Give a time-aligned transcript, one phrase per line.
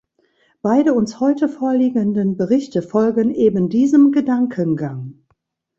[0.63, 5.27] Beide uns heute vorliegenden Berichte folgen ebendiesem Gedankengang.